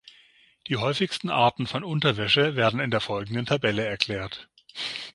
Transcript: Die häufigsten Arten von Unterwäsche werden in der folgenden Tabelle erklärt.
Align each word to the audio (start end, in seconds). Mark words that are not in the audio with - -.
Die 0.65 0.77
häufigsten 0.77 1.29
Arten 1.29 1.67
von 1.67 1.83
Unterwäsche 1.83 2.55
werden 2.55 2.79
in 2.79 2.89
der 2.89 3.01
folgenden 3.01 3.45
Tabelle 3.45 3.85
erklärt. 3.85 4.49